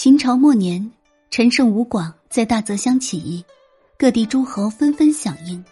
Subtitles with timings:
[0.00, 0.92] 秦朝末年，
[1.28, 3.44] 陈胜吴广在大泽乡起义，
[3.98, 5.64] 各地诸侯纷纷响应。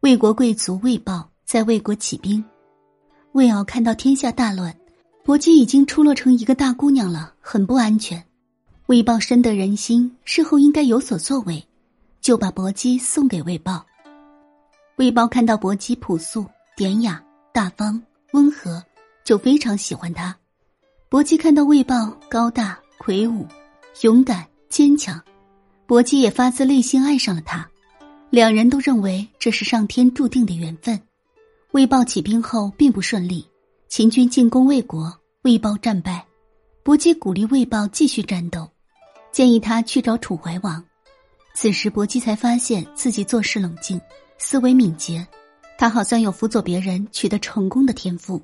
[0.00, 2.42] 魏国贵族魏豹在魏国起兵。
[3.32, 4.74] 魏敖看到天下大乱，
[5.22, 8.24] 薄姬已经出落成一个大姑娘了，很不安全。
[8.86, 11.62] 魏豹深得人心，事后应该有所作为，
[12.22, 13.84] 就把薄姬送给魏豹。
[14.96, 17.22] 魏豹看到薄姬朴素、典雅、
[17.52, 18.82] 大方、温和，
[19.22, 20.34] 就非常喜欢她。
[21.10, 23.46] 薄姬看到魏豹高大魁梧。
[24.02, 25.22] 勇敢坚强，
[25.86, 27.66] 薄姬也发自内心爱上了他。
[28.28, 31.00] 两人都认为这是上天注定的缘分。
[31.70, 33.48] 魏豹起兵后并不顺利，
[33.88, 36.26] 秦军进攻魏国，魏豹战败。
[36.82, 38.68] 薄姬鼓励魏豹继续战斗，
[39.32, 40.84] 建议他去找楚怀王。
[41.54, 43.98] 此时薄姬才发现自己做事冷静，
[44.36, 45.26] 思维敏捷，
[45.78, 48.42] 他好像有辅佐别人取得成功的天赋。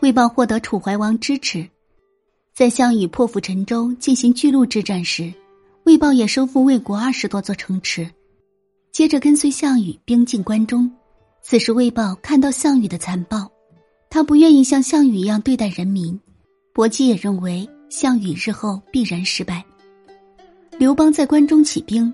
[0.00, 1.70] 魏豹获得楚怀王支持。
[2.54, 5.32] 在项羽破釜沉舟进行巨鹿之战时，
[5.84, 8.06] 魏豹也收复魏国二十多座城池，
[8.92, 10.90] 接着跟随项羽兵进关中。
[11.40, 13.50] 此时魏豹看到项羽的残暴，
[14.10, 16.20] 他不愿意像项羽一样对待人民。
[16.74, 19.64] 薄姬也认为项羽日后必然失败。
[20.78, 22.12] 刘邦在关中起兵，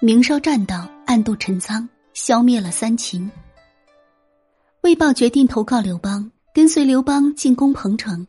[0.00, 3.30] 明烧栈道，暗度陈仓，消灭了三秦。
[4.82, 8.26] 魏豹决定投靠刘邦，跟随刘邦进攻彭城。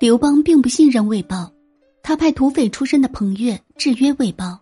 [0.00, 1.52] 刘邦并不信任魏豹，
[2.02, 4.58] 他派土匪出身的彭越制约魏豹。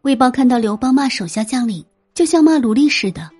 [0.00, 1.84] 魏豹看到刘邦骂手下将领，
[2.14, 3.30] 就像骂奴隶似的。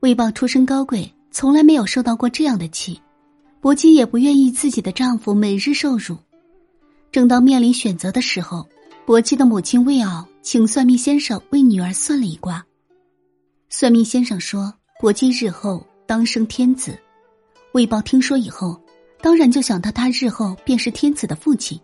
[0.00, 3.00] 魏豹出身高贵，从来没有受到过这样的气。
[3.60, 6.18] 薄姬也不愿意自己的丈夫每日受辱。
[7.12, 8.66] 正当面临选择的时候，
[9.06, 12.66] 薄姬的母亲魏敖请算命先生为女儿算了一卦。
[13.68, 16.98] 算命先生说，薄姬日后当生天子。
[17.70, 18.81] 魏豹听说以后。
[19.22, 21.80] 当然，就想到他日后便是天子的父亲，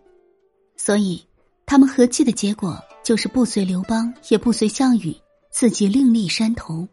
[0.75, 1.25] 所以
[1.65, 5.15] 他们和气的结果就是不随刘邦，也不随项羽，
[5.49, 6.85] 自己另立山头。